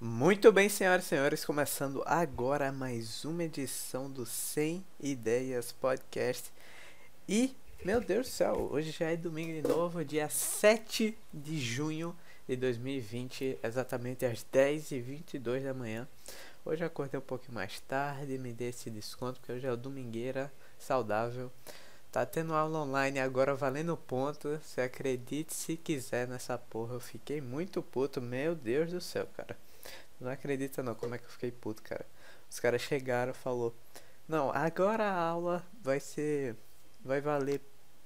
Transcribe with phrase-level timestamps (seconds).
[0.00, 6.52] Muito bem, senhoras e senhores, começando agora mais uma edição do 100 Ideias Podcast.
[7.28, 7.52] E,
[7.84, 12.14] meu Deus do céu, hoje já é domingo de novo, dia 7 de junho
[12.46, 16.06] de 2020, exatamente às 10h22 da manhã.
[16.64, 19.76] Hoje eu acordei um pouquinho mais tarde, me dei esse desconto, porque hoje é o
[19.76, 21.50] domingueira saudável.
[22.12, 24.60] Tá tendo aula online agora valendo ponto.
[24.62, 26.94] Você acredite se quiser nessa porra.
[26.94, 28.20] Eu fiquei muito puto.
[28.20, 29.56] Meu Deus do céu, cara.
[30.20, 32.06] Não acredita não como é que eu fiquei puto, cara.
[32.50, 33.74] Os caras chegaram falou:
[34.28, 36.56] "Não, agora a aula vai ser
[37.04, 37.60] vai valer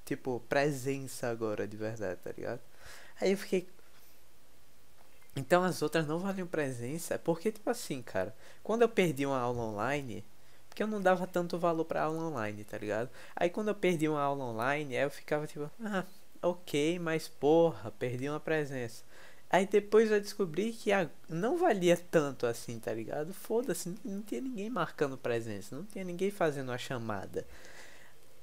[0.04, 2.60] tipo presença agora de verdade, tá ligado?"
[3.20, 3.68] Aí eu fiquei
[5.34, 9.62] então as outras não valiam presença, porque tipo assim, cara, quando eu perdi uma aula
[9.62, 10.24] online,
[10.68, 13.10] porque eu não dava tanto valor pra aula online, tá ligado?
[13.34, 16.04] Aí quando eu perdi uma aula online, aí eu ficava tipo, ah,
[16.42, 19.04] ok, mas porra, perdi uma presença.
[19.52, 23.34] Aí depois eu descobri que a, não valia tanto assim, tá ligado?
[23.34, 27.46] Foda-se, não tinha ninguém marcando presença, não tinha ninguém fazendo a chamada.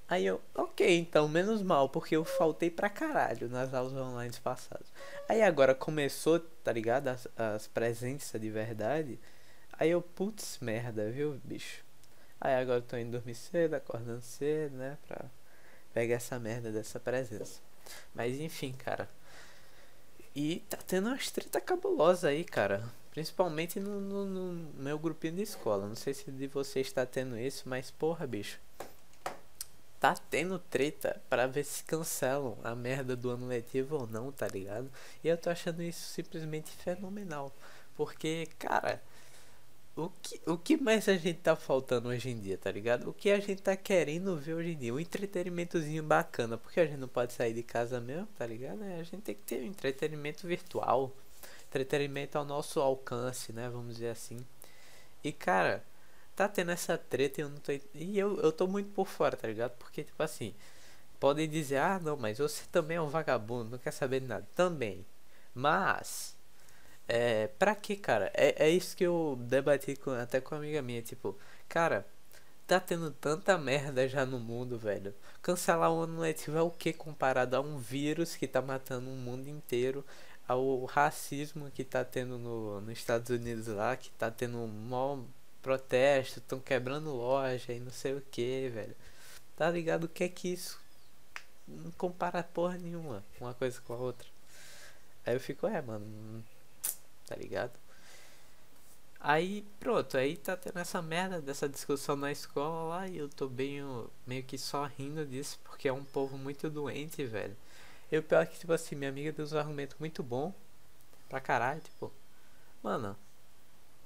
[0.07, 4.87] Aí eu, ok, então menos mal, porque eu faltei pra caralho nas aulas online passadas.
[5.27, 7.07] Aí agora começou, tá ligado?
[7.09, 9.19] As, as presenças de verdade.
[9.73, 11.83] Aí eu, putz, merda, viu, bicho?
[12.41, 14.97] Aí agora eu tô indo dormir cedo, acordando cedo, né?
[15.07, 15.25] Pra
[15.93, 17.61] pegar essa merda dessa presença.
[18.13, 19.09] Mas enfim, cara.
[20.41, 22.81] E tá tendo umas treta cabulosa aí, cara.
[23.11, 25.85] Principalmente no, no, no, meu grupinho de escola.
[25.85, 28.57] Não sei se de você está tendo isso, mas porra, bicho.
[29.99, 34.47] Tá tendo treta para ver se cancelam a merda do ano letivo ou não, tá
[34.47, 34.89] ligado?
[35.21, 37.53] E eu tô achando isso simplesmente fenomenal.
[37.97, 39.03] Porque, cara,
[40.05, 43.09] o que, o que mais a gente tá faltando hoje em dia, tá ligado?
[43.09, 44.93] O que a gente tá querendo ver hoje em dia?
[44.93, 46.57] Um entretenimentozinho bacana.
[46.57, 48.83] Porque a gente não pode sair de casa mesmo, tá ligado?
[48.83, 51.11] É, a gente tem que ter um entretenimento virtual.
[51.67, 53.69] Entretenimento ao nosso alcance, né?
[53.69, 54.37] Vamos dizer assim.
[55.23, 55.83] E cara,
[56.35, 57.71] tá tendo essa treta e eu não tô.
[57.93, 59.71] E eu, eu tô muito por fora, tá ligado?
[59.77, 60.53] Porque, tipo assim,
[61.19, 64.47] podem dizer, ah não, mas você também é um vagabundo, não quer saber de nada.
[64.55, 65.05] Também.
[65.53, 66.38] Mas
[67.09, 68.31] é, pra que, cara?
[68.35, 71.35] É, é isso que eu debati com, até com uma amiga minha, tipo,
[71.67, 72.05] cara,
[72.67, 75.13] tá tendo tanta merda já no mundo, velho.
[75.41, 79.15] Cancelar o ano letivo é o que comparado a um vírus que tá matando o
[79.15, 80.05] mundo inteiro,
[80.47, 85.23] ao racismo que tá tendo no, nos Estados Unidos lá, que tá tendo um maior
[85.63, 88.95] protesto, estão quebrando loja e não sei o que, velho.
[89.55, 90.79] Tá ligado o que é que isso
[91.67, 94.27] não compara porra nenhuma uma coisa com a outra.
[95.25, 96.43] Aí eu fico, é, mano,
[97.29, 97.71] tá ligado?
[99.19, 103.47] Aí pronto, aí tá tendo essa merda dessa discussão na escola lá e eu tô
[103.47, 103.81] bem
[104.25, 107.55] meio que só rindo disso porque é um povo muito doente, velho.
[108.11, 110.53] E o pior é que, tipo assim, minha amiga deu um argumento muito bom
[111.29, 112.11] pra caralho, tipo,
[112.81, 113.15] mano,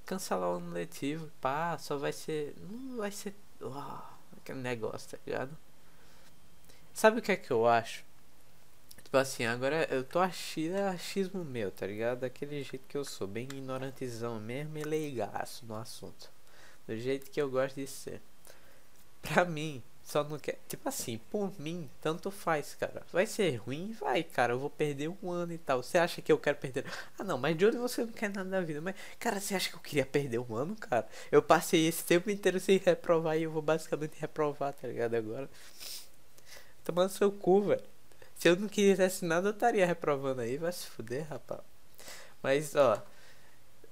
[0.06, 2.56] cancelar o ano letivo, pá, só vai ser.
[2.60, 3.34] Não vai ser.
[3.62, 5.58] Oh, aquele negócio, tá ligado?
[6.94, 8.04] Sabe o que é que eu acho?
[9.14, 12.22] Tipo assim, agora eu tô achando é achismo meu, tá ligado?
[12.22, 16.32] Daquele jeito que eu sou, bem ignorantezão mesmo e leigaço no assunto.
[16.88, 18.20] Do jeito que eu gosto de ser.
[19.22, 20.58] Pra mim, só não quer.
[20.68, 23.04] Tipo assim, por mim, tanto faz, cara.
[23.14, 23.96] Vai ser ruim?
[24.00, 24.54] Vai, cara.
[24.54, 25.84] Eu vou perder um ano e tal.
[25.84, 26.84] Você acha que eu quero perder.
[27.20, 28.82] Ah, não, mas de onde você não quer nada na vida.
[28.82, 31.08] Mas, cara, você acha que eu queria perder um ano, cara?
[31.32, 35.14] Eu passei esse tempo inteiro sem reprovar e eu vou basicamente reprovar, tá ligado?
[35.14, 35.48] Agora.
[36.84, 37.93] Tomando seu cu, velho.
[38.36, 40.58] Se eu não quisesse nada, eu estaria reprovando aí.
[40.58, 41.62] Vai se fuder, rapaz.
[42.42, 43.02] Mas, ó.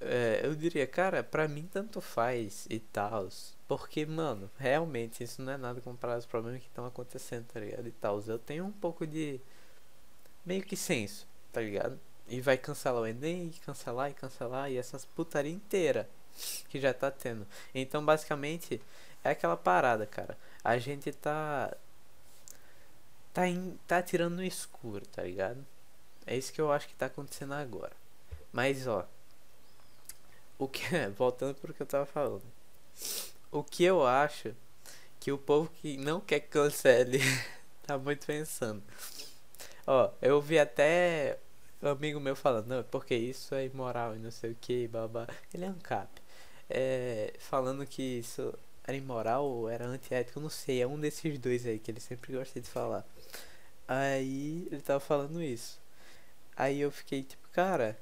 [0.00, 3.28] É, eu diria, cara, pra mim tanto faz e tal.
[3.68, 7.86] Porque, mano, realmente isso não é nada comparado aos problemas que estão acontecendo, tá ligado?
[7.86, 8.20] E tal.
[8.26, 9.40] Eu tenho um pouco de.
[10.44, 11.98] meio que senso, tá ligado?
[12.28, 16.08] E vai cancelar o Enem, e cancelar e cancelar, e essas putaria inteira
[16.68, 17.46] que já tá tendo.
[17.74, 18.80] Então, basicamente,
[19.24, 20.36] é aquela parada, cara.
[20.64, 21.74] A gente tá
[23.32, 23.42] tá,
[23.86, 25.64] tá tirando no escuro, tá ligado?
[26.26, 27.92] É isso que eu acho que tá acontecendo agora.
[28.52, 29.06] Mas ó,
[30.58, 30.82] o que
[31.16, 32.42] voltando pro que eu tava falando.
[33.50, 34.54] O que eu acho
[35.18, 37.20] que o povo que não quer que cancele
[37.86, 38.82] tá muito pensando.
[39.86, 41.38] Ó, eu vi até
[41.82, 45.26] um amigo meu falando, não, porque isso é imoral e não sei o que, babá.
[45.52, 46.08] Ele é um cap.
[46.70, 48.54] É, falando que isso
[48.84, 52.32] era imoral ou era antiético, não sei, é um desses dois aí que ele sempre
[52.32, 53.04] gosta de falar.
[53.86, 55.80] Aí ele tava falando isso.
[56.56, 57.98] Aí eu fiquei tipo, cara,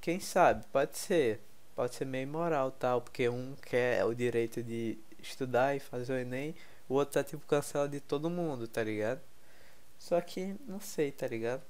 [0.00, 1.40] quem sabe, pode ser.
[1.74, 6.18] Pode ser meio moral tal, porque um quer o direito de estudar e fazer o
[6.18, 6.54] Enem,
[6.88, 9.20] o outro tá tipo cancela de todo mundo, tá ligado?
[9.98, 11.62] Só que não sei, tá ligado?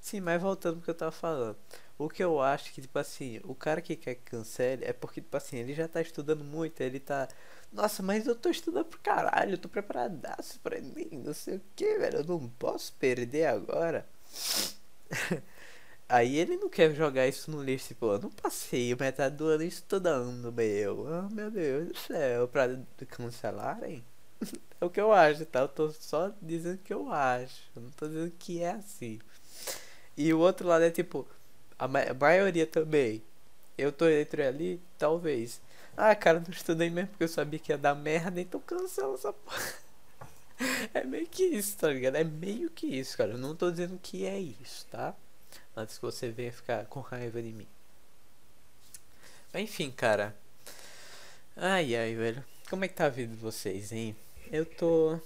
[0.00, 1.56] Sim, mas voltando pro que eu tava falando.
[1.98, 5.20] O que eu acho que, tipo assim, o cara que quer que cancele é porque,
[5.20, 7.28] tipo assim, ele já tá estudando muito, ele tá.
[7.72, 11.62] Nossa, mas eu tô estudando pro caralho, eu tô preparadaço pra mim, não sei o
[11.76, 14.06] que, velho, eu não posso perder agora.
[16.08, 19.62] Aí ele não quer jogar isso no lixo, tipo, eu não passei metade do ano
[19.64, 21.06] estudando, meu.
[21.06, 22.68] Oh, meu Deus do céu, pra
[23.08, 24.04] cancelarem?
[24.80, 25.60] é o que eu acho, tá?
[25.60, 27.62] Eu tô só dizendo que eu acho.
[27.76, 29.18] Eu não tô dizendo que é assim.
[30.16, 31.26] E o outro lado é tipo,
[31.78, 33.22] a, ma a maioria também.
[33.76, 35.60] Eu tô entre ali, talvez.
[35.96, 39.32] Ah, cara, não estudei mesmo porque eu sabia que ia dar merda, então cancela essa
[39.34, 39.84] porra.
[40.92, 42.16] É meio que isso, tá ligado?
[42.16, 43.32] É meio que isso, cara.
[43.32, 45.14] Eu não tô dizendo que é isso, tá?
[45.76, 47.66] Antes que você venha ficar com raiva de mim.
[49.54, 50.34] Enfim, cara.
[51.56, 52.44] Ai, ai, velho.
[52.68, 54.16] Como é que tá a vida de vocês, hein?
[54.50, 55.20] Eu tô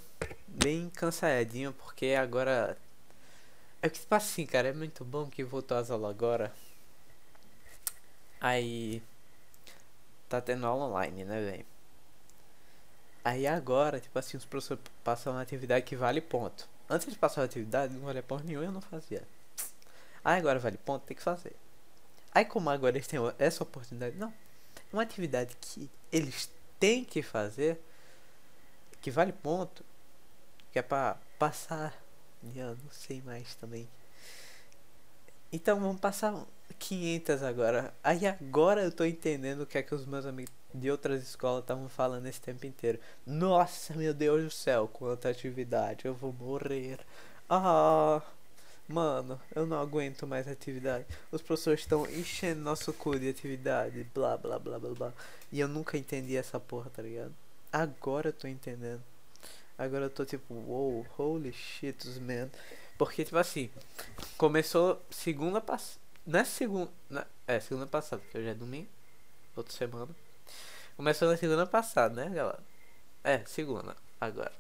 [0.47, 2.77] bem cansadinho porque agora.
[3.81, 6.53] É que tipo assim, cara, é muito bom que voltou às aulas agora.
[8.41, 9.03] Aí.
[10.29, 11.67] Tá tendo aula online, né, velho?
[13.25, 16.69] Aí agora, tipo assim, os professores passam uma atividade que vale ponto.
[16.89, 19.23] Antes de passar a atividade, não vale ponto nenhum, eu não fazia.
[20.25, 21.55] Aí agora vale ponto, tem que fazer.
[22.33, 24.33] Aí como agora eles têm essa oportunidade, não.
[24.93, 27.81] Uma atividade que eles têm que fazer,
[29.01, 29.85] que vale ponto,
[30.73, 31.95] que é pra passar.
[32.43, 33.89] Não sei mais também.
[35.53, 36.45] Então vamos passar
[36.79, 37.95] 500 agora.
[38.03, 41.63] Aí agora eu tô entendendo o que é que os meus amigos de outras escolas
[41.63, 43.01] estavam falando esse tempo inteiro.
[43.27, 46.99] Nossa, meu Deus do céu, quanta atividade, eu vou morrer.
[47.49, 48.21] Ah,
[48.87, 51.07] mano, eu não aguento mais atividade.
[51.33, 55.13] Os professores estão enchendo nosso cu de atividade, blá blá blá blá blá.
[55.51, 57.35] E eu nunca entendi essa porra, tá ligado?
[57.73, 59.03] Agora eu tô entendendo.
[59.79, 62.51] Agora eu tô tipo, wow, holy shit, man.
[62.99, 63.71] Porque, tipo assim,
[64.37, 66.01] começou segunda passada.
[66.27, 66.91] Não é segunda.
[67.47, 68.89] É, segunda passada, porque hoje é domingo.
[69.55, 70.15] Outra semana.
[70.97, 72.59] Começou na segunda passada, né, galera?
[73.23, 74.53] É, segunda, agora.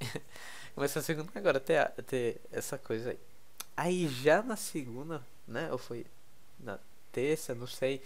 [0.74, 3.18] Começou segunda agora, ter, ter essa coisa aí.
[3.76, 5.70] Aí já na segunda, né?
[5.72, 6.06] Ou foi
[6.60, 6.78] na
[7.12, 8.00] terça, não sei.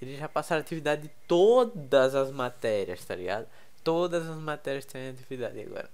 [0.00, 3.46] Eles já passaram atividade de todas as matérias, tá ligado?
[3.84, 5.90] Todas as matérias têm atividade agora.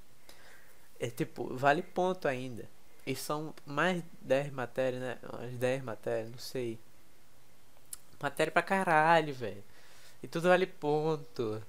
[0.99, 2.69] É tipo, vale ponto ainda.
[3.06, 5.19] E são mais 10 matérias, né?
[5.32, 6.79] Umas 10 matérias, não sei.
[8.20, 9.62] Matéria pra caralho, velho.
[10.23, 11.62] E tudo vale ponto.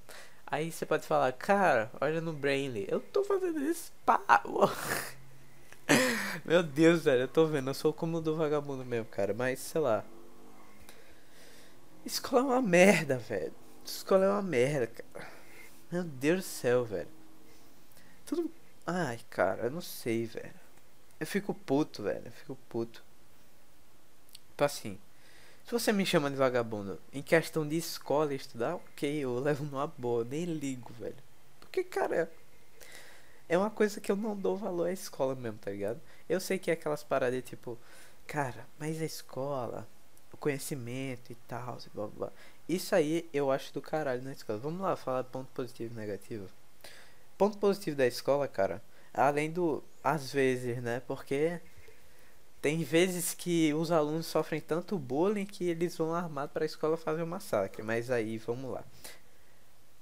[0.46, 2.86] Aí você pode falar, cara, olha no Brainly.
[2.88, 4.20] Eu tô fazendo isso, pá.
[6.44, 7.70] Meu Deus, velho, eu tô vendo.
[7.70, 9.32] Eu sou como do vagabundo mesmo, cara.
[9.32, 10.04] Mas, sei lá.
[12.04, 13.54] Escola é uma merda, velho.
[13.84, 15.29] Escola é uma merda, cara.
[15.90, 17.08] Meu Deus do céu, velho.
[18.24, 18.50] Tudo.
[18.86, 20.54] Ai, cara, eu não sei, velho.
[21.18, 22.22] Eu fico puto, velho.
[22.24, 23.02] Eu fico puto.
[24.50, 24.98] Tipo assim.
[25.64, 29.64] Se você me chama de vagabundo em questão de escola e estudar, ok, eu levo
[29.64, 31.14] numa boa, nem ligo, velho.
[31.60, 32.30] Porque, cara,
[33.48, 36.00] é uma coisa que eu não dou valor à escola mesmo, tá ligado?
[36.28, 37.78] Eu sei que é aquelas paradas tipo,
[38.26, 39.86] cara, mas a escola,
[40.32, 42.32] o conhecimento e tal, blá, blá, blá.
[42.70, 44.56] Isso aí eu acho do caralho na escola.
[44.60, 46.48] Vamos lá falar ponto positivo e negativo.
[47.36, 48.80] Ponto positivo da escola, cara,
[49.12, 51.00] além do às vezes, né?
[51.00, 51.60] Porque
[52.62, 56.96] tem vezes que os alunos sofrem tanto bullying que eles vão armados para a escola
[56.96, 57.82] fazer um massacre.
[57.82, 58.84] Mas aí, vamos lá.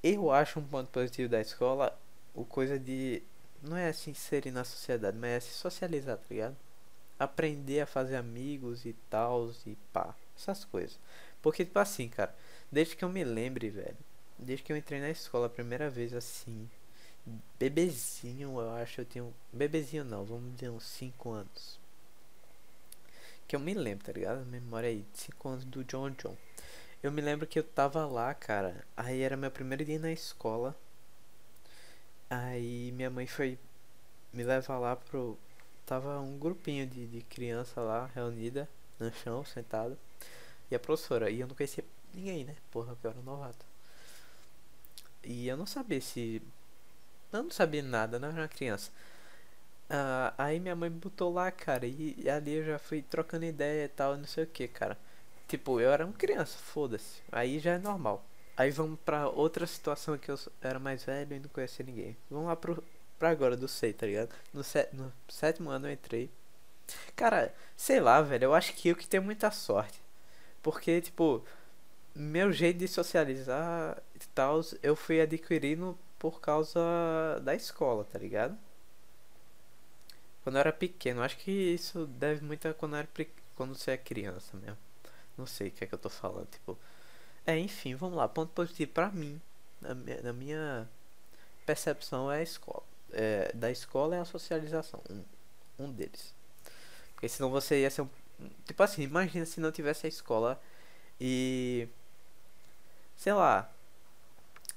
[0.02, 1.98] Eu acho um ponto positivo da escola
[2.34, 3.22] o coisa de.
[3.62, 6.56] Não é assim inserir na sociedade, mas é se socializar, tá ligado?
[7.18, 10.14] Aprender a fazer amigos e tal, e pá.
[10.36, 10.98] Essas coisas.
[11.40, 12.34] Porque, tipo assim, cara.
[12.70, 13.96] Desde que eu me lembre, velho.
[14.38, 16.68] Desde que eu entrei na escola a primeira vez assim.
[17.58, 19.00] Bebezinho, eu acho.
[19.00, 19.26] Eu tinha.
[19.52, 21.78] Bebezinho não, vamos dizer uns 5 anos
[23.48, 24.44] que eu me lembro, tá ligado?
[24.44, 26.36] Memória aí, 5 anos do John John.
[27.02, 28.84] Eu me lembro que eu tava lá, cara.
[28.94, 30.76] Aí era meu primeiro dia na escola.
[32.28, 33.58] Aí minha mãe foi
[34.32, 35.38] me levar lá pro.
[35.86, 38.68] Tava um grupinho de, de criança lá, reunida,
[39.00, 39.98] no chão, sentado.
[40.70, 41.30] E a professora.
[41.30, 41.84] E eu não conhecia
[42.14, 42.56] ninguém, né?
[42.70, 43.64] Porra, eu era novato.
[45.22, 46.42] E eu não sabia se.
[47.32, 48.90] Eu não sabia nada, não era uma criança.
[49.90, 53.86] Uh, aí minha mãe botou lá, cara, e, e, ali eu já fui trocando ideia
[53.86, 54.98] e tal, não sei o que, cara.
[55.48, 57.22] Tipo, eu era uma criança, foda-se.
[57.32, 58.24] Aí já é normal.
[58.56, 62.16] Aí vamos pra outra situação que eu era mais velho e não conhecia ninguém.
[62.30, 62.82] Vamos lá pro,
[63.18, 64.30] pra agora, do sei, tá ligado?
[64.52, 64.62] No,
[64.92, 66.30] no sétimo ano eu entrei.
[67.16, 70.00] Cara, sei lá, velho, eu acho que eu que tenho muita sorte.
[70.62, 71.44] Porque, tipo,
[72.14, 76.80] meu jeito de socializar e tal, eu fui adquirindo por causa
[77.42, 78.56] da escola, tá ligado?
[80.42, 83.08] Quando eu era pequeno, acho que isso deve muito a quando, era,
[83.54, 84.78] quando você é criança mesmo.
[85.36, 86.76] Não sei o que é que eu tô falando, tipo.
[87.46, 88.28] É, enfim, vamos lá.
[88.28, 89.40] Ponto positivo pra mim,
[89.80, 90.88] na minha, na minha
[91.64, 92.82] percepção, é a escola.
[93.12, 95.00] É, da escola é a socialização.
[95.10, 95.22] Um,
[95.84, 96.34] um deles.
[97.14, 98.08] Porque senão você ia ser um.
[98.66, 100.60] Tipo assim, imagina se não tivesse a escola
[101.20, 101.88] e.
[103.18, 103.68] Sei lá,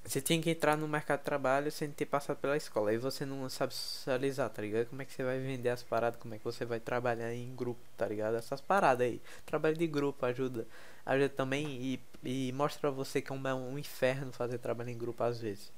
[0.04, 2.90] você tinha que entrar no mercado de trabalho sem ter passado pela escola.
[2.90, 4.88] Aí você não sabe socializar, tá ligado?
[4.88, 6.20] Como é que você vai vender as paradas?
[6.20, 8.36] Como é que você vai trabalhar em grupo, tá ligado?
[8.36, 9.22] Essas paradas aí.
[9.46, 10.68] Trabalho de grupo ajuda.
[11.06, 14.98] Ajuda também e, e mostra pra você que é um, um inferno fazer trabalho em
[14.98, 15.72] grupo às vezes.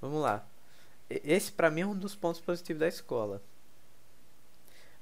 [0.00, 0.44] Vamos lá.
[1.10, 3.42] Esse pra mim é um dos pontos positivos da escola.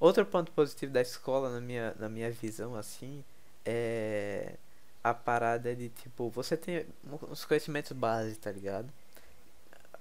[0.00, 3.24] Outro ponto positivo da escola, na minha, na minha visão, assim,
[3.64, 4.54] é
[5.02, 6.86] a parada de tipo, você tem
[7.30, 8.88] os conhecimentos básicos, tá ligado?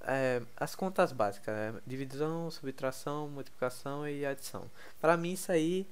[0.01, 1.82] É, as contas básicas, né?
[1.86, 4.70] divisão, subtração, multiplicação e adição.
[5.00, 5.86] Para mim isso aí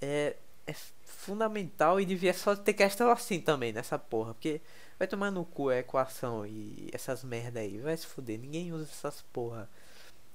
[0.00, 4.60] é, é fundamental e devia só ter questão assim também nessa porra, porque
[4.98, 8.84] vai tomar no cu a equação e essas merda aí, vai se fuder, ninguém usa
[8.90, 9.68] essas porra.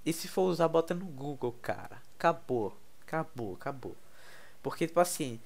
[0.06, 2.02] E se for usar, bota no Google, cara.
[2.18, 3.96] Acabou, acabou, acabou.
[4.64, 5.40] Porque tipo assim,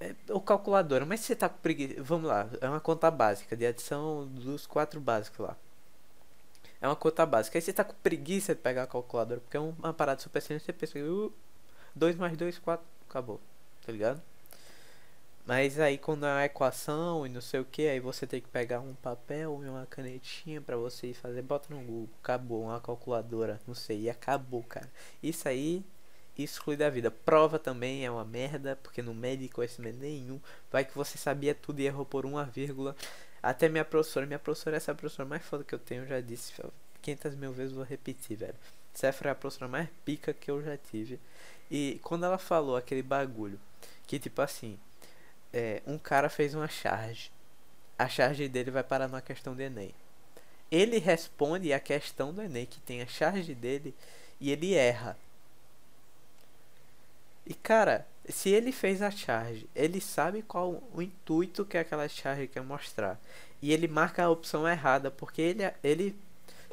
[0.00, 2.02] é, o calculador, mas você tá com preguiça.
[2.02, 5.56] Vamos lá, é uma conta básica de adição dos quatro básicos lá.
[6.80, 7.58] É uma conta básica.
[7.58, 10.62] Aí você tá com preguiça de pegar a calculadora, porque é uma parada super simples.
[10.62, 10.98] Você pensa,
[11.94, 13.40] 2 uh, mais 2, 4, acabou.
[13.84, 14.22] Tá ligado?
[15.48, 18.48] Mas aí quando é uma equação e não sei o que, aí você tem que
[18.48, 23.58] pegar um papel e uma canetinha para você fazer, bota no Google, acabou, uma calculadora,
[23.66, 24.88] não sei, e acabou, cara.
[25.22, 25.82] Isso aí
[26.44, 27.10] exclui da vida.
[27.10, 30.40] Prova também é uma merda, porque não mede conhecimento nenhum.
[30.70, 32.94] Vai que você sabia tudo e errou por uma vírgula.
[33.42, 36.52] Até minha professora, minha professora é essa professora mais foda que eu tenho, já disse
[37.02, 38.54] 500 mil vezes, vou repetir, velho.
[38.92, 41.20] Cefra é a professora mais pica que eu já tive.
[41.70, 43.60] E quando ela falou aquele bagulho,
[44.06, 44.78] que tipo assim,
[45.52, 47.30] é, um cara fez uma charge.
[47.98, 49.94] A charge dele vai parar numa questão do Enem.
[50.70, 53.94] Ele responde a questão do Enem, que tem a charge dele,
[54.40, 55.16] e ele erra.
[57.48, 62.46] E cara, se ele fez a charge, ele sabe qual o intuito que aquela charge
[62.46, 63.18] quer mostrar.
[63.62, 66.14] E ele marca a opção errada, porque ele, ele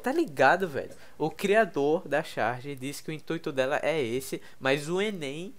[0.02, 0.94] tá ligado, velho.
[1.16, 5.54] O criador da charge disse que o intuito dela é esse, mas o Enem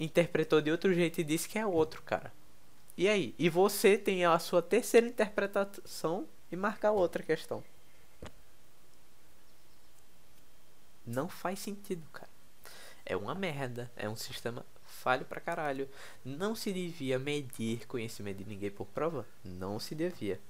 [0.00, 2.32] interpretou de outro jeito e disse que é outro, cara.
[2.96, 3.34] E aí?
[3.38, 7.62] E você tem a sua terceira interpretação e marca outra questão.
[11.06, 12.31] Não faz sentido, cara
[13.04, 15.88] é uma merda, é um sistema falho pra caralho.
[16.24, 19.26] Não se devia medir conhecimento de ninguém por prova?
[19.44, 20.40] Não se devia.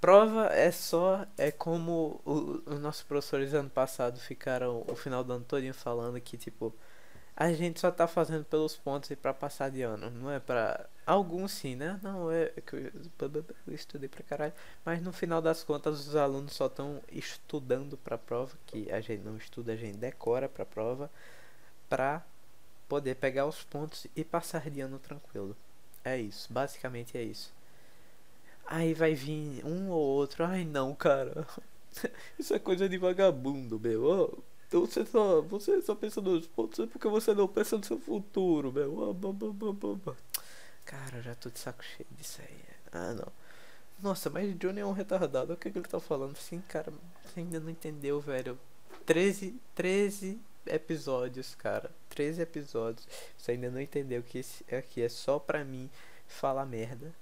[0.00, 5.44] Prova é só, é como os nossos professores ano passado ficaram o final do ano
[5.44, 6.72] todinho falando que tipo
[7.36, 10.88] a gente só tá fazendo pelos pontos e para passar de ano, não é para
[11.04, 12.00] alguns sim, né?
[12.02, 16.66] Não é que eu, estudei pra caralho, mas no final das contas os alunos só
[16.66, 21.10] estão estudando para prova, que a gente não estuda, a gente decora para prova
[21.88, 22.24] para
[22.88, 25.56] poder pegar os pontos e passar de ano tranquilo.
[26.04, 27.52] É isso, basicamente é isso.
[28.66, 31.46] Aí vai vir um ou outro, ai não, cara.
[32.38, 34.04] Isso é coisa de vagabundo, meu.
[34.04, 37.84] Oh, então você só, você só pensa nos pontos é porque você não pensa no
[37.84, 39.16] seu futuro, meu.
[40.84, 42.60] Cara, já tô de saco cheio disso aí.
[42.92, 43.32] Ah, não.
[44.02, 45.52] Nossa, mas Johnny é um retardado.
[45.52, 46.36] O que, que ele tá falando?
[46.36, 46.92] Sim, cara,
[47.24, 48.58] você ainda não entendeu, velho.
[49.04, 51.90] 13, 13 episódios, cara.
[52.10, 53.06] 13 episódios.
[53.38, 55.88] Você ainda não entendeu que esse aqui é só pra mim
[56.26, 57.14] falar merda.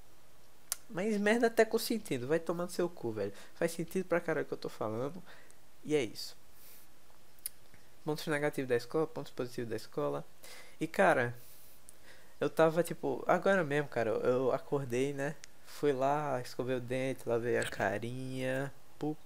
[0.88, 2.26] Mas merda até com sentido.
[2.26, 3.32] Vai tomar no seu cu, velho.
[3.54, 5.22] Faz sentido pra caralho que eu tô falando.
[5.84, 6.34] E é isso
[8.04, 10.24] pontos negativos da escola, pontos positivos da escola.
[10.80, 11.34] E cara,
[12.40, 15.34] eu tava tipo, agora mesmo, cara, eu acordei, né?
[15.66, 18.72] Fui lá, escovei o dente, lavei a carinha.
[18.98, 19.16] Pu...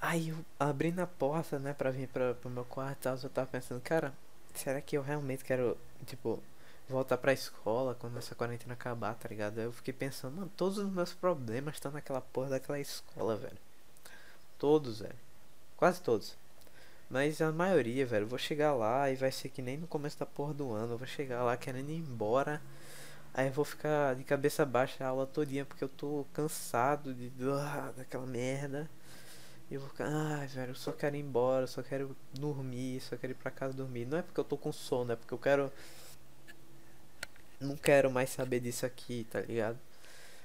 [0.00, 3.30] Aí eu abri na porta, né, pra vir pra, pro meu quarto e tal, eu
[3.30, 4.12] tava pensando, cara,
[4.54, 5.76] será que eu realmente quero,
[6.06, 6.42] tipo,
[6.88, 9.60] voltar pra escola quando essa quarentena acabar, tá ligado?
[9.60, 13.58] Eu fiquei pensando, mano, todos os meus problemas estão naquela porra daquela escola, velho.
[14.58, 15.18] Todos, velho.
[15.76, 16.36] Quase todos.
[17.08, 20.26] Mas a maioria, velho, vou chegar lá e vai ser que nem no começo da
[20.26, 20.94] porra do ano.
[20.94, 22.60] Eu vou chegar lá querendo ir embora.
[23.34, 27.26] Aí eu vou ficar de cabeça baixa a aula todinha porque eu tô cansado de
[27.44, 28.90] uh, daquela merda.
[29.70, 33.00] E eu vou ficar, ai, velho, eu só quero ir embora, eu só quero dormir,
[33.00, 34.06] só quero ir pra casa dormir.
[34.06, 35.72] Não é porque eu tô com sono, é porque eu quero.
[37.60, 39.78] Não quero mais saber disso aqui, tá ligado?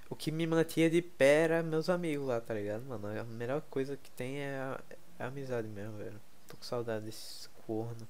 [0.09, 3.07] O que me mantinha de pé era meus amigos lá, tá ligado, mano?
[3.19, 4.79] A melhor coisa que tem é a,
[5.19, 6.19] é a amizade mesmo, velho.
[6.61, 8.07] Com saudade desse corno.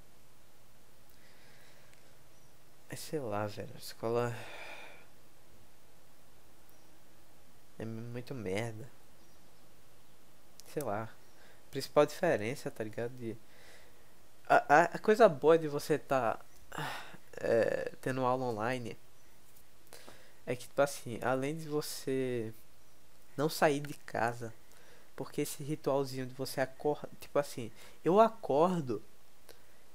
[2.90, 3.72] É sei lá, velho.
[3.74, 4.36] A escola.
[7.80, 8.88] É muito merda.
[10.68, 11.10] Sei lá.
[11.72, 13.12] Principal diferença, tá ligado?
[13.14, 13.38] De...
[14.48, 16.38] A, a, a coisa boa de você tá
[17.38, 18.98] é, tendo aula online
[20.46, 22.54] é que, tipo assim, além de você
[23.38, 24.54] não sair de casa,
[25.24, 27.72] porque esse ritualzinho de você acordar, tipo assim,
[28.04, 29.02] eu acordo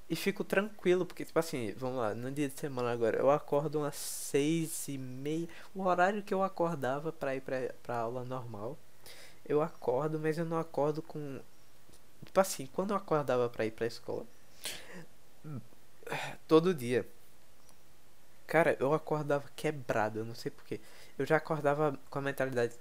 [0.08, 3.80] e fico tranquilo, porque, tipo assim, vamos lá, no dia de semana agora, eu acordo
[3.80, 8.78] umas seis e meia, o horário que eu acordava pra ir pra, pra aula normal.
[9.44, 11.40] Eu acordo, mas eu não acordo com.
[12.24, 14.24] Tipo assim, quando eu acordava pra ir pra escola,
[16.48, 17.06] todo dia,
[18.46, 20.80] cara, eu acordava quebrado, eu não sei porquê.
[21.18, 22.74] Eu já acordava com a mentalidade: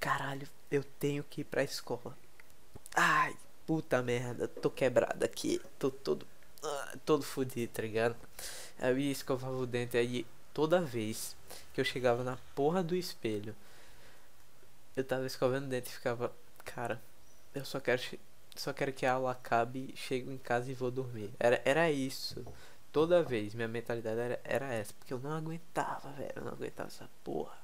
[0.00, 2.16] caralho, eu tenho que ir pra escola.
[2.94, 3.36] Ai,
[3.66, 6.26] puta merda, tô quebrado aqui, tô todo
[6.62, 8.16] ah, todo fodido, tá ligado?
[8.80, 11.36] Eu ia escovava o dente aí toda vez
[11.72, 13.54] que eu chegava na porra do espelho,
[14.96, 16.32] eu tava escovando o dente e ficava,
[16.64, 17.00] cara,
[17.54, 18.00] eu só quero
[18.56, 21.30] só quero que a aula acabe, chego em casa e vou dormir.
[21.38, 22.44] Era, era isso.
[22.92, 26.88] Toda vez minha mentalidade era, era essa, porque eu não aguentava, velho, eu não aguentava
[26.88, 27.56] essa porra.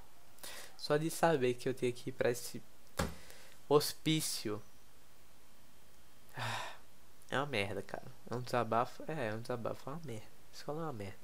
[0.77, 2.63] Só de saber que eu tinha que ir pra esse
[3.69, 4.63] hospício.
[6.37, 6.75] Ah.
[7.35, 8.05] É uma merda, cara.
[8.31, 9.03] É um desabafo.
[9.09, 9.91] É, é um desabafo.
[9.91, 10.27] É uma merda.
[10.53, 11.19] Escola é uma merda.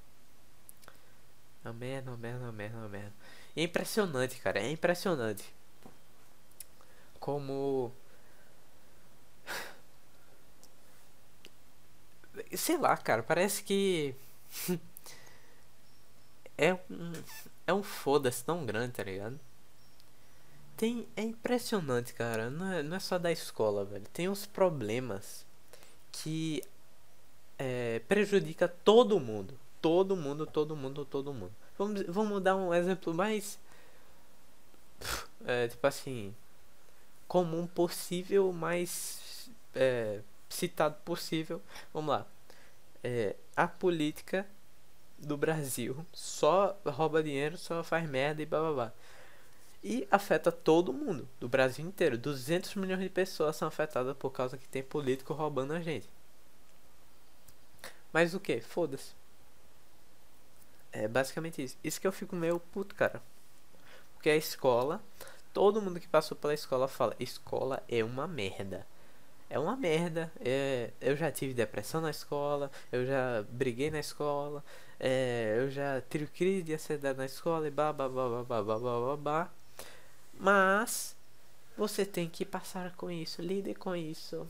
[1.64, 3.12] É uma merda, uma merda, uma merda, uma merda.
[3.56, 4.58] É impressionante, cara.
[4.58, 5.54] É impressionante.
[7.20, 7.92] Como.
[12.56, 13.22] Sei lá, cara.
[13.22, 14.16] Parece que.
[16.60, 17.12] é um.
[17.66, 19.38] É um foda-se tão grande, tá ligado?
[20.76, 22.50] Tem, é impressionante, cara.
[22.50, 24.04] Não é, não é só da escola, velho.
[24.12, 25.46] Tem uns problemas
[26.12, 26.62] que
[27.58, 29.54] é, prejudica todo mundo.
[29.80, 31.52] Todo mundo, todo mundo, todo mundo.
[31.78, 33.58] Vamos, vamos dar um exemplo mais.
[35.46, 36.34] É, tipo assim.
[37.26, 41.62] Comum possível, mais é, citado possível.
[41.94, 42.26] Vamos lá.
[43.02, 44.46] É, a política
[45.20, 48.92] do Brasil só rouba dinheiro, só faz merda e blá.
[49.82, 52.18] E afeta todo mundo, do Brasil inteiro.
[52.18, 56.08] 200 milhões de pessoas são afetadas por causa que tem político roubando a gente.
[58.12, 58.60] Mas o que?
[58.60, 59.12] Foda-se.
[60.92, 61.76] É basicamente isso.
[61.82, 63.22] Isso que eu fico meio puto, cara.
[64.14, 65.02] Porque a escola,
[65.54, 68.86] todo mundo que passou pela escola fala: escola é uma merda.
[69.50, 70.32] É uma merda.
[70.40, 74.64] É, eu já tive depressão na escola, eu já briguei na escola,
[74.98, 78.62] é, eu já tive crise de ansiedade na escola e blá blá blá blá blá
[78.62, 79.50] blá blá blá blá.
[80.34, 81.16] Mas
[81.76, 84.46] você tem que passar com isso, lide com isso.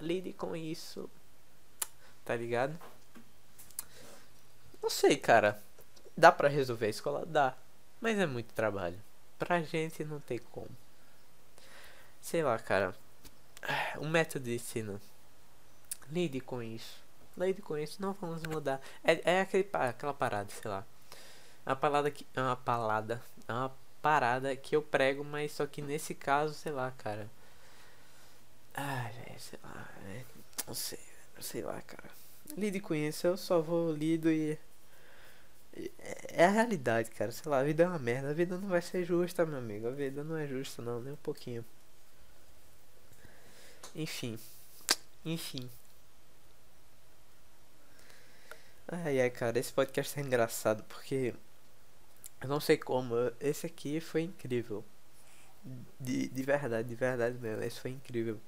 [0.00, 1.08] Lide com isso.
[2.24, 2.76] Tá ligado?
[4.82, 5.62] Não sei, cara.
[6.16, 7.24] Dá pra resolver a escola?
[7.26, 7.54] Dá.
[8.00, 8.98] Mas é muito trabalho.
[9.38, 10.70] Pra gente não tem como.
[12.20, 12.94] Sei lá, cara.
[13.98, 15.00] Um método de ensino.
[16.10, 17.02] Lide com isso.
[17.36, 18.00] Lide com isso.
[18.00, 18.80] Não vamos mudar.
[19.04, 20.84] É, é aquele, aquela parada, sei lá.
[21.64, 22.26] É uma parada que.
[22.34, 23.22] É uma parada.
[23.46, 27.28] É uma parada que eu prego, mas só que nesse caso, sei lá, cara.
[28.74, 29.88] Velho, sei lá.
[30.04, 30.26] Véio.
[30.66, 30.98] Não sei,
[31.40, 32.10] sei lá, cara.
[32.56, 34.58] Lide com isso, eu só vou lido e.
[36.28, 37.30] É a realidade, cara.
[37.30, 38.30] Sei lá, a vida é uma merda.
[38.30, 39.86] A vida não vai ser justa, meu amigo.
[39.88, 41.64] A vida não é justa, não, nem um pouquinho.
[43.94, 44.38] Enfim.
[45.24, 45.70] Enfim.
[48.88, 51.34] Ai, ai, cara, esse podcast é engraçado porque
[52.40, 53.14] eu não sei como.
[53.40, 54.84] Esse aqui foi incrível.
[55.98, 57.62] De, de verdade, de verdade mesmo.
[57.62, 58.40] Esse foi incrível.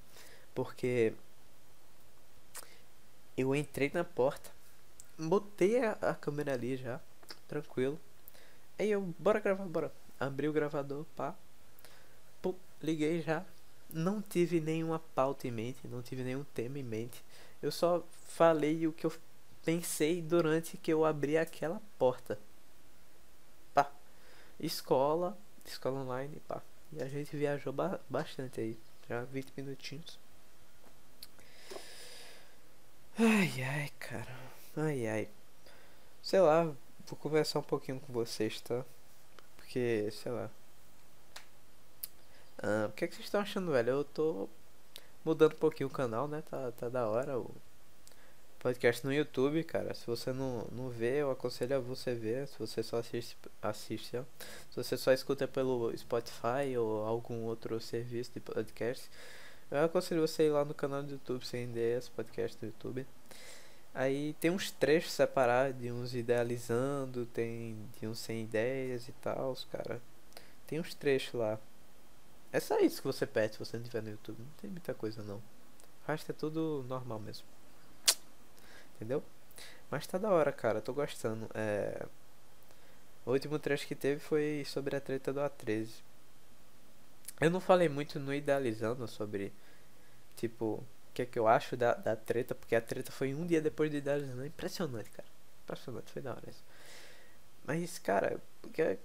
[0.55, 1.15] Porque
[3.37, 4.51] eu entrei na porta,
[5.19, 7.01] botei a, a câmera ali já,
[7.49, 7.99] tranquilo.
[8.79, 9.93] Aí eu, bora gravar, bora.
[10.19, 11.35] Abri o gravador, pá.
[12.41, 13.45] Pum, liguei já.
[13.93, 17.23] Não tive nenhuma pauta em mente, não tive nenhum tema em mente.
[17.63, 19.13] Eu só falei o que eu
[19.65, 22.39] pensei durante que eu abri aquela porta
[24.63, 26.63] escola, escola online, pá.
[26.93, 28.79] E a gente viajou ba bastante aí,
[29.09, 30.19] já 20 minutinhos.
[33.19, 34.37] Ai, ai, cara.
[34.77, 35.29] Ai, ai.
[36.23, 36.65] Sei lá,
[37.07, 38.85] vou conversar um pouquinho com vocês, tá?
[39.57, 40.51] Porque, sei lá.
[42.63, 43.91] Ah, o que, é que vocês estão achando, velho?
[43.91, 44.49] Eu tô
[45.25, 46.43] mudando um pouquinho o canal, né?
[46.49, 47.39] Tá, tá da hora.
[47.39, 47.51] O
[48.61, 49.93] podcast no YouTube, cara.
[49.95, 52.47] Se você não, não vê, eu aconselho a você ver.
[52.49, 54.23] Se você só assiste, assiste ó.
[54.71, 59.11] Se você só escuta pelo Spotify ou algum outro serviço de podcast,
[59.71, 63.07] Eu aconselho você ir lá no canal do YouTube Sem Ideias, podcast do YouTube.
[63.95, 69.57] Aí tem uns trechos separados de uns idealizando, tem de uns sem ideias e tal,
[69.73, 70.01] cara.
[70.67, 71.59] Tem uns trechos lá.
[72.53, 74.39] É só isso que você pede se você não tiver no YouTube.
[74.39, 75.37] Não tem muita coisa não.
[75.37, 75.43] O
[76.07, 77.47] resto é tudo normal mesmo.
[78.97, 79.23] Entendeu?
[79.91, 80.81] Mas tá da hora, cara.
[80.81, 81.49] Tô gostando.
[81.55, 82.07] É...
[83.25, 85.89] O último trecho que teve foi sobre a treta do A13.
[87.41, 89.53] Eu não falei muito no Idealizando sobre,
[90.37, 93.47] tipo, o que é que eu acho da, da treta, porque a treta foi um
[93.47, 94.45] dia depois do Idealizando.
[94.45, 95.29] Impressionante, cara.
[95.65, 96.63] Impressionante, foi da hora isso.
[97.65, 98.99] Mas, cara, porque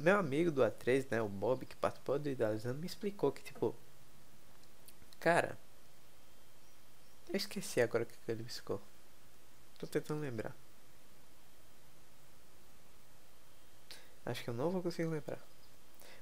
[0.00, 3.74] meu amigo do A3, né, o Bob, que participou do Idealizando, me explicou que, tipo,
[5.18, 5.58] cara,
[7.28, 8.80] eu esqueci agora o que ele me explicou.
[9.78, 10.54] Tô tentando lembrar.
[14.26, 15.40] Acho que eu não vou conseguir lembrar.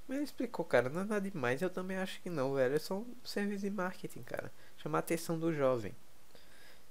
[0.07, 1.61] Mas ele explicou, cara, não é nada demais.
[1.61, 2.75] Eu também acho que não, velho.
[2.75, 4.53] É só um serviço de marketing, cara.
[4.79, 5.95] Chamar a atenção do jovem.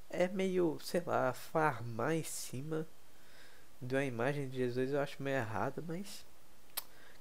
[0.10, 2.88] É meio, sei lá, farmar em cima
[3.82, 6.26] de uma imagem de Jesus eu acho meio errado, mas.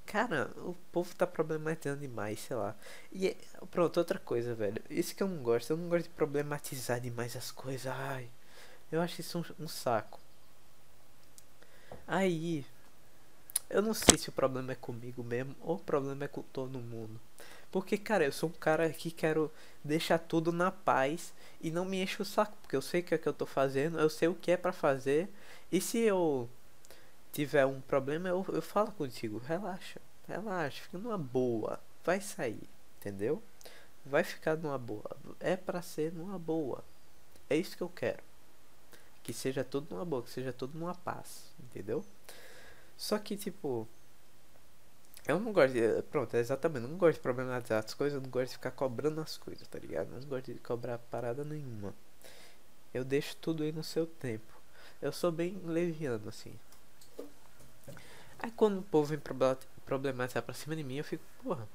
[0.07, 2.75] Cara, o povo tá problematizando demais, sei lá.
[3.11, 3.35] E
[3.69, 4.81] pronto, outra coisa, velho.
[4.89, 5.71] Isso que eu não gosto.
[5.71, 7.87] Eu não gosto de problematizar demais as coisas.
[7.87, 8.29] Ai.
[8.91, 10.19] Eu acho isso um, um saco.
[12.07, 12.65] Aí,
[13.69, 16.79] eu não sei se o problema é comigo mesmo ou o problema é com todo
[16.79, 17.19] mundo.
[17.71, 19.51] Porque, cara, eu sou um cara que quero
[19.83, 23.15] deixar tudo na paz e não me enche o saco, porque eu sei o que
[23.15, 25.29] é que eu tô fazendo, eu sei o que é para fazer.
[25.71, 26.49] E se eu
[27.31, 33.41] tiver um problema, eu, eu falo contigo, relaxa, relaxa, fica numa boa, vai sair, entendeu?
[34.05, 36.83] Vai ficar numa boa, é para ser numa boa.
[37.49, 38.23] É isso que eu quero.
[39.23, 42.03] Que seja tudo numa boa, que seja tudo numa paz, entendeu?
[42.97, 43.87] Só que, tipo.
[45.27, 46.01] Eu não gosto de.
[46.03, 46.83] Pronto, é exatamente.
[46.83, 48.15] Eu não gosto de problematizar as coisas.
[48.17, 50.13] Eu não gosto de ficar cobrando as coisas, tá ligado?
[50.13, 51.93] Eu não gosto de cobrar parada nenhuma.
[52.93, 54.53] Eu deixo tudo aí no seu tempo.
[55.01, 56.53] Eu sou bem leviano, assim.
[58.39, 59.19] Aí quando o povo vem
[59.85, 61.67] problematizar pra cima de mim, eu fico, porra.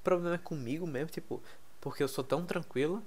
[0.00, 1.42] O problema é comigo mesmo, tipo,
[1.80, 3.02] porque eu sou tão tranquilo.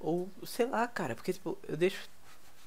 [0.00, 2.08] Ou, sei lá, cara, porque, tipo, eu deixo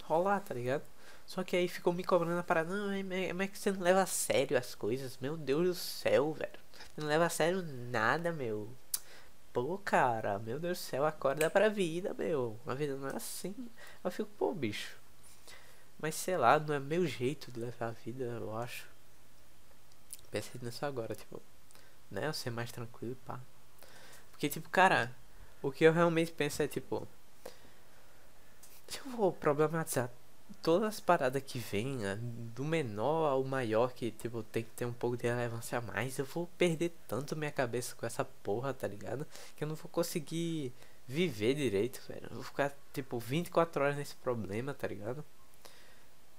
[0.04, 0.84] rolar, tá ligado?
[1.26, 2.76] Só que aí ficou me cobrando a parada.
[2.76, 5.18] Não, é, é que você não leva a sério as coisas.
[5.18, 6.60] Meu Deus do céu, velho.
[6.98, 8.70] Não leva a sério nada, meu.
[9.54, 12.58] Pô, cara, meu Deus do céu, acorda pra vida, meu.
[12.66, 13.56] A vida não é assim.
[14.04, 14.98] Eu fico, pô, bicho.
[16.00, 18.88] Mas sei lá, não é meu jeito de levar a vida, eu acho.
[20.32, 21.42] Pensei nisso agora, tipo,
[22.10, 22.28] né?
[22.28, 23.40] Eu ser mais tranquilo, pá.
[24.32, 25.14] Porque, tipo, cara,
[25.62, 27.08] o que eu realmente penso é, tipo,
[28.98, 30.10] eu vou problematizar
[30.62, 32.18] todas as paradas que vem, né,
[32.56, 36.18] do menor ao maior, que tipo, tem que ter um pouco de relevância a mais,
[36.20, 39.26] eu vou perder tanto minha cabeça com essa porra, tá ligado?
[39.56, 40.74] Que eu não vou conseguir
[41.08, 42.28] viver direito, velho.
[42.30, 45.24] Eu vou ficar, tipo, 24 horas nesse problema, tá ligado?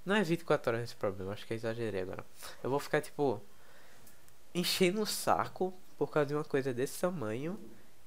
[0.05, 2.25] Não é 24 horas nesse problema, acho que eu exagerei agora.
[2.63, 3.41] Eu vou ficar, tipo,
[4.55, 7.59] enchendo o saco por causa de uma coisa desse tamanho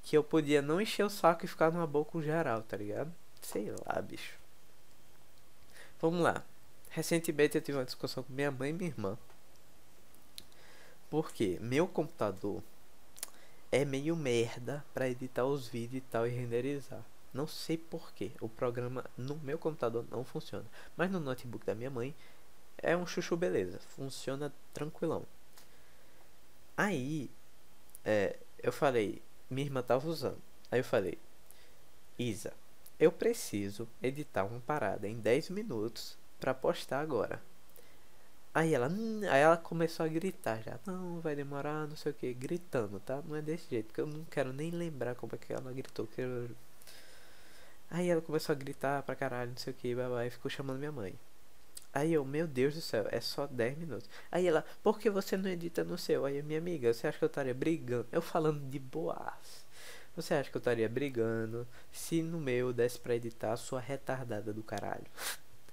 [0.03, 3.11] que eu podia não encher o saco e ficar numa boa com geral, tá ligado?
[3.41, 4.37] Sei lá, bicho.
[5.99, 6.43] Vamos lá.
[6.89, 9.17] Recentemente eu tive uma discussão com minha mãe e minha irmã.
[11.09, 12.61] Porque meu computador
[13.71, 17.03] é meio merda para editar os vídeos e tal e renderizar.
[17.33, 18.31] Não sei porquê.
[18.39, 20.65] O programa no meu computador não funciona.
[20.95, 22.15] Mas no notebook da minha mãe
[22.77, 23.79] é um chuchu beleza.
[23.89, 25.25] Funciona tranquilão.
[26.77, 27.29] Aí
[28.05, 30.41] é, eu falei, minha irmã tava usando.
[30.71, 31.17] Aí eu falei,
[32.19, 32.53] Isa,
[32.99, 37.41] eu preciso editar uma parada em 10 minutos para postar agora.
[38.53, 40.79] Aí ela, hum", aí ela começou a gritar já.
[40.85, 43.21] Não, vai demorar, não sei o que, gritando, tá?
[43.27, 46.07] Não é desse jeito, porque eu não quero nem lembrar como é que ela gritou.
[46.07, 46.49] Que eu...
[47.89, 50.91] Aí ela começou a gritar pra caralho, não sei o que, e ficou chamando minha
[50.91, 51.15] mãe.
[51.95, 54.09] Aí eu, meu Deus do céu, é só 10 minutos.
[54.29, 56.25] Aí ela, por que você não edita no seu?
[56.25, 58.05] Aí minha amiga, você acha que eu estaria brigando?
[58.11, 59.65] Eu falando de boas.
[60.15, 64.61] Você acha que eu estaria brigando se no meu desse pra editar sua retardada do
[64.61, 65.05] caralho?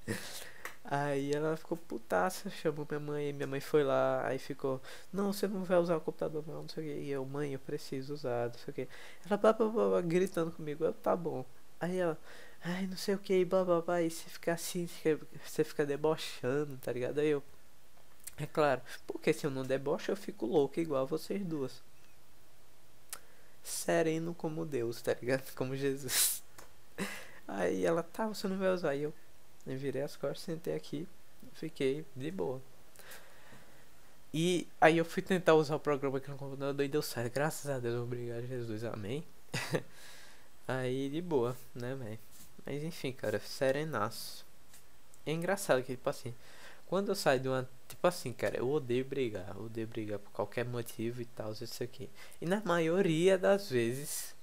[0.85, 4.81] Aí ela ficou putaça, chamou minha mãe, minha mãe foi lá, aí ficou,
[5.13, 7.01] não, você não vai usar o computador não, não sei o que.
[7.03, 8.89] E eu, mãe, eu preciso usar, não sei o que.
[9.25, 11.45] Ela blá, blá, blá, gritando comigo, eu, tá bom.
[11.81, 12.19] Aí ela,
[12.65, 14.89] ai, não sei o que, blá blá blá, e você fica assim,
[15.45, 17.19] você fica debochando, tá ligado?
[17.21, 17.43] Aí eu,
[18.37, 21.83] é claro, porque se eu não debocho, eu fico louco igual vocês duas
[23.63, 25.51] sereno como Deus, tá ligado?
[25.55, 26.43] Como Jesus.
[27.47, 28.91] Aí ela, tá, você não vai usar.
[28.91, 29.15] Aí eu,
[29.67, 31.07] virei as costas, sentei aqui,
[31.55, 32.61] fiquei de boa.
[34.35, 37.35] E aí eu fui tentar usar o programa aqui no computador e deu certo.
[37.35, 39.25] Graças a Deus, obrigado Jesus, amém.
[40.67, 42.19] Aí de boa, né, velho?
[42.65, 44.45] Mas enfim, cara, serenaço.
[45.27, 46.35] É engraçado que, tipo assim,
[46.87, 47.69] quando eu saio de uma.
[47.89, 49.55] Tipo assim, cara, eu odeio brigar.
[49.57, 52.09] Eu odeio brigar por qualquer motivo e tal, isso aqui.
[52.41, 54.35] E na maioria das vezes,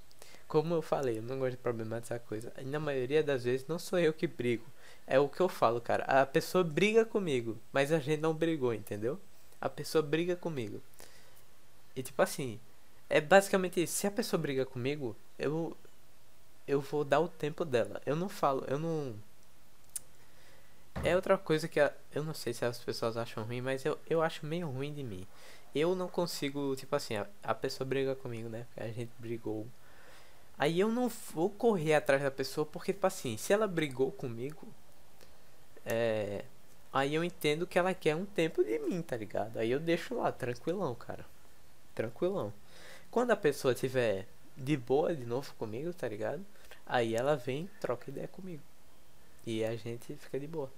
[0.48, 2.52] como eu falei, eu não gosto de problematizar coisa.
[2.58, 4.64] E na maioria das vezes não sou eu que brigo.
[5.06, 6.04] É o que eu falo, cara.
[6.04, 9.20] A pessoa briga comigo, mas a gente não brigou, entendeu?
[9.60, 10.82] A pessoa briga comigo.
[11.94, 12.58] E tipo assim,
[13.08, 13.94] é basicamente isso.
[13.94, 15.76] Se a pessoa briga comigo, eu
[16.66, 18.00] eu vou dar o tempo dela.
[18.06, 19.14] Eu não falo, eu não
[21.02, 23.98] é outra coisa que a, eu não sei se as pessoas acham ruim, mas eu,
[24.08, 25.26] eu acho meio ruim de mim.
[25.74, 28.66] Eu não consigo, tipo assim, a, a pessoa briga comigo, né?
[28.76, 29.66] A gente brigou.
[30.58, 34.68] Aí eu não vou correr atrás da pessoa porque, tipo assim, se ela brigou comigo,
[35.86, 36.44] é.
[36.92, 39.58] Aí eu entendo que ela quer um tempo de mim, tá ligado?
[39.58, 41.24] Aí eu deixo lá, tranquilão, cara.
[41.94, 42.52] Tranquilão.
[43.10, 46.44] Quando a pessoa tiver de boa de novo comigo, tá ligado?
[46.86, 48.62] Aí ela vem, troca ideia comigo.
[49.46, 50.70] E a gente fica de boa.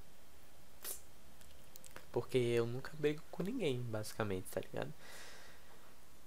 [2.12, 4.92] Porque eu nunca brigo com ninguém, basicamente, tá ligado?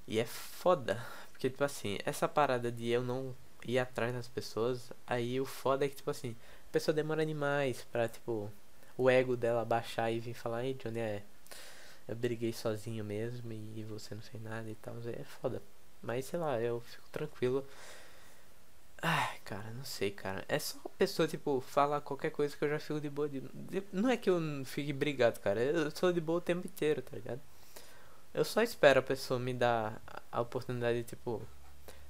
[0.08, 1.06] E é foda.
[1.32, 5.86] Porque, tipo assim, essa parada de eu não ir atrás das pessoas, aí o foda
[5.86, 6.36] é que, tipo assim,
[6.70, 8.52] a pessoa demora demais pra, tipo,
[8.98, 11.24] o ego dela baixar e vir falar, ei, Johnny, é.
[12.08, 14.96] Eu briguei sozinho mesmo e você não fez nada e tal.
[15.08, 15.62] É foda.
[16.06, 17.66] Mas sei lá, eu fico tranquilo
[19.08, 20.44] Ai, cara, não sei, cara.
[20.48, 23.30] É só a pessoa, tipo, falar qualquer coisa que eu já fico de boa.
[23.30, 23.44] De...
[23.94, 25.62] Não é que eu fique brigado, cara.
[25.62, 27.40] Eu sou de boa o tempo inteiro, tá ligado?
[28.34, 31.42] Eu só espero a pessoa me dar a oportunidade de, tipo.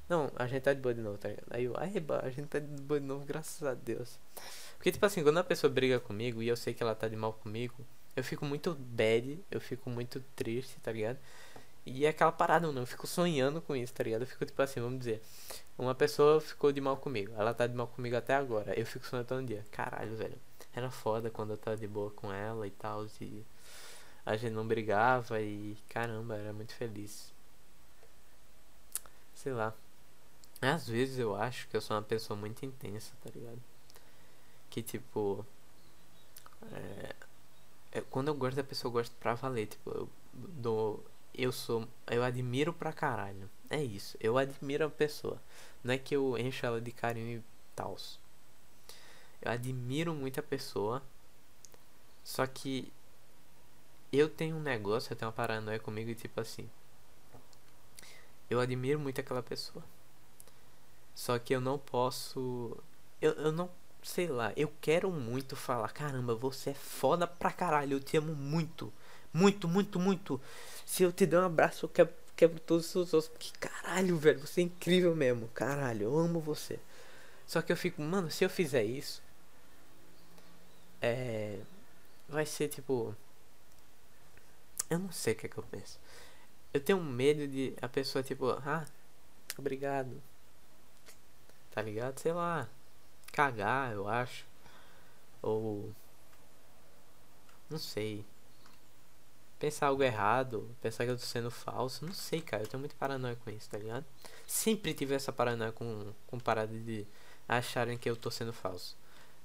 [0.10, 1.48] Não, a gente tá de boa de novo, tá ligado?
[1.50, 1.92] Aí eu, ai,
[2.24, 4.18] a gente tá de boa de novo, graças a Deus.
[4.78, 7.16] Porque, tipo assim, quando a pessoa briga comigo e eu sei que ela tá de
[7.18, 7.76] mal comigo,
[8.16, 11.18] eu fico muito bad, eu fico muito triste, tá ligado?
[11.86, 12.82] E é aquela parada, mano.
[12.82, 14.22] Eu fico sonhando com isso, tá ligado?
[14.22, 15.22] Eu fico tipo assim, vamos dizer.
[15.78, 17.34] Uma pessoa ficou de mal comigo.
[17.38, 18.78] Ela tá de mal comigo até agora.
[18.80, 19.66] Eu fico sonhando todo dia.
[19.72, 20.38] Caralho, velho.
[20.74, 23.06] Era foda quando eu tava de boa com ela e tal.
[23.22, 23.46] E
[24.26, 27.32] a gente não brigava e caramba, era muito feliz.
[29.36, 29.74] Sei lá.
[30.62, 33.62] Às vezes eu acho que eu sou uma pessoa muito intensa, tá ligado?
[34.70, 35.46] Que tipo.
[36.72, 37.16] É,
[37.92, 39.68] é, quando eu gosto da pessoa, eu gosto pra valer.
[39.68, 41.06] Tipo, eu dou
[41.38, 41.88] eu sou.
[42.08, 43.50] Eu admiro pra caralho.
[43.70, 44.18] É isso.
[44.20, 45.42] Eu admiro a pessoa.
[45.84, 47.44] Não é que eu encho ela de carinho e
[47.76, 47.98] tal.
[49.42, 51.02] Eu admiro muito a pessoa.
[52.24, 52.92] Só que
[54.12, 56.70] eu tenho um negócio, eu tenho uma paranoia comigo e tipo assim.
[58.50, 59.84] Eu admiro muito aquela pessoa.
[61.14, 62.78] Só que eu não posso.
[63.22, 63.70] Eu, eu não.
[64.04, 68.36] Sei lá, eu quero muito falar: caramba, você é foda pra caralho, eu te amo
[68.36, 68.92] muito.
[69.36, 70.42] Muito, muito, muito.
[70.86, 73.32] Se eu te der um abraço, eu quebro, quebro todos os seus ossos.
[73.38, 74.40] Que caralho, velho.
[74.40, 75.50] Você é incrível mesmo.
[75.50, 76.80] Caralho, eu amo você.
[77.46, 79.22] Só que eu fico, mano, se eu fizer isso.
[81.02, 81.60] É.
[82.30, 83.14] Vai ser tipo.
[84.90, 86.00] Eu não sei o que é que eu penso.
[86.74, 88.86] Eu tenho medo de a pessoa, tipo, ah,
[89.58, 90.22] obrigado.
[91.72, 92.20] Tá ligado?
[92.20, 92.70] Sei lá.
[93.34, 94.46] Cagar, eu acho.
[95.42, 95.92] Ou.
[97.70, 98.26] Não sei
[99.60, 102.06] pensar algo errado, pensar que eu tô sendo falso.
[102.06, 102.64] Não sei, cara.
[102.64, 104.06] Eu tenho muito paranoia com isso, tá ligado?
[104.48, 107.06] Sempre tive essa paranoia com, com parada de
[107.48, 108.98] acharem que eu tô sendo falso.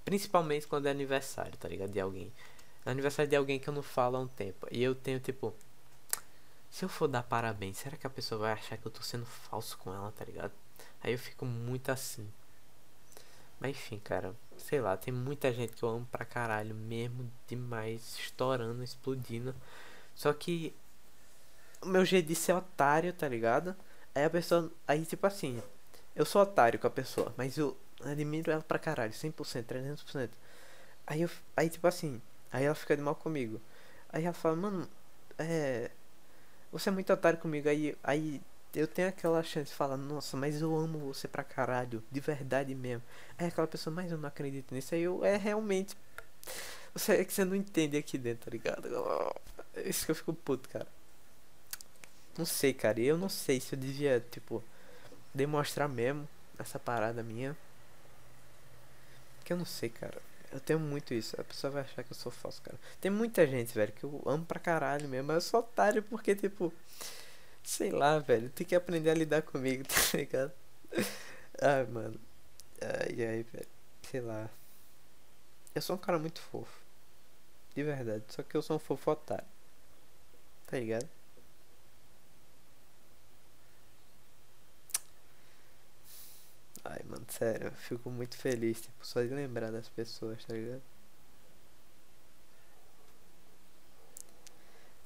[0.04, 1.90] Principalmente quando é aniversário, tá ligado?
[1.90, 2.32] De alguém.
[2.84, 4.66] Aniversário de alguém que eu não falo há um tempo.
[4.70, 5.54] E eu tenho, tipo.
[6.70, 9.26] Se eu for dar parabéns, será que a pessoa vai achar que eu tô sendo
[9.26, 10.52] falso com ela, tá ligado?
[11.02, 12.28] Aí eu fico muito assim.
[13.58, 14.34] Mas enfim, cara.
[14.56, 19.54] Sei lá, tem muita gente que eu amo pra caralho mesmo demais, estourando, explodindo.
[20.20, 20.74] Só que
[21.80, 23.74] o meu jeito de ser otário, tá ligado?
[24.14, 24.70] Aí a pessoa.
[24.86, 25.62] Aí tipo assim,
[26.14, 30.28] eu sou otário com a pessoa, mas eu admiro ela pra caralho, 100%, 300%.
[31.06, 31.30] Aí eu.
[31.56, 32.20] Aí tipo assim,
[32.52, 33.62] aí ela fica de mal comigo.
[34.10, 34.86] Aí ela fala, mano,
[35.38, 35.90] é.
[36.70, 37.70] Você é muito otário comigo.
[37.70, 38.42] Aí, aí
[38.74, 42.74] eu tenho aquela chance de falar, nossa, mas eu amo você pra caralho, de verdade
[42.74, 43.02] mesmo.
[43.38, 44.94] Aí aquela pessoa, mas eu não acredito nisso.
[44.94, 45.96] Aí eu, é realmente.
[46.94, 48.88] Você é que você não entende aqui dentro, tá ligado?
[49.88, 50.86] Isso que eu fico puto, cara.
[52.36, 53.00] Não sei, cara.
[53.00, 54.62] Eu não sei se eu devia, tipo,
[55.34, 57.56] demonstrar mesmo essa parada minha.
[59.44, 60.20] Que eu não sei, cara.
[60.52, 61.40] Eu tenho muito isso.
[61.40, 62.78] A pessoa vai achar que eu sou falso, cara.
[63.00, 65.28] Tem muita gente, velho, que eu amo pra caralho mesmo.
[65.28, 66.72] Mas eu sou otário porque, tipo.
[67.62, 68.50] Sei lá, velho.
[68.50, 70.52] Tem que aprender a lidar comigo, tá ligado?
[71.60, 72.20] Ai, mano.
[72.80, 73.68] Ai, ai, velho.
[74.10, 74.48] Sei lá.
[75.74, 76.80] Eu sou um cara muito fofo.
[77.74, 78.24] De verdade.
[78.28, 79.46] Só que eu sou um fofo otário.
[80.70, 81.08] Tá ligado?
[86.84, 90.82] Ai, mano, sério, eu fico muito feliz, tipo, só de lembrar das pessoas, tá ligado?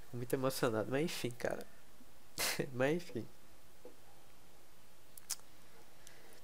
[0.02, 1.66] Fico muito emocionado, mas enfim, cara.
[2.74, 3.26] mas enfim.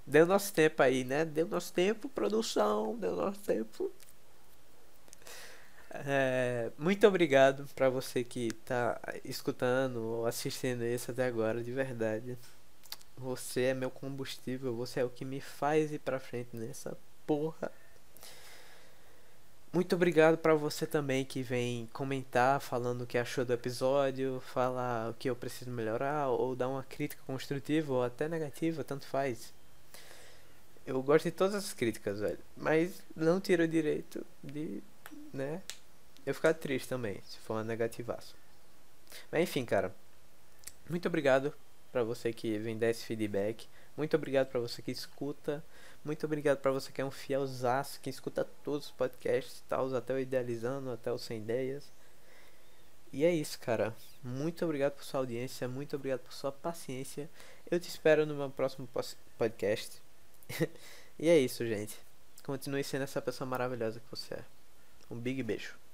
[0.06, 1.24] Deu nosso tempo aí, né?
[1.24, 3.90] Deu nosso tempo, produção, deu nosso tempo.
[5.92, 12.38] É, muito obrigado para você que tá escutando ou assistindo isso até agora, de verdade.
[13.16, 17.70] Você é meu combustível, você é o que me faz ir pra frente nessa porra.
[19.72, 25.10] Muito obrigado para você também que vem comentar falando o que achou do episódio, falar
[25.10, 29.52] o que eu preciso melhorar ou dar uma crítica construtiva ou até negativa, tanto faz.
[30.84, 34.82] Eu gosto de todas as críticas, velho, mas não tira o direito de,
[35.32, 35.62] né,
[36.30, 38.34] eu ficar triste também, se for uma negativaça.
[39.30, 39.94] Mas enfim, cara.
[40.88, 41.54] Muito obrigado
[41.92, 43.68] para você que vem dar esse feedback.
[43.96, 45.62] Muito obrigado para você que escuta.
[46.04, 50.14] Muito obrigado para você que é um fielzaço, que escuta todos os podcasts, tal, até
[50.14, 51.92] o Idealizando, até o Sem Ideias.
[53.12, 53.94] E é isso, cara.
[54.22, 57.28] Muito obrigado por sua audiência, muito obrigado por sua paciência.
[57.70, 58.88] Eu te espero no meu próximo
[59.36, 60.00] podcast.
[61.18, 61.96] e é isso, gente.
[62.42, 64.44] Continue sendo essa pessoa maravilhosa que você é.
[65.10, 65.89] Um big beijo.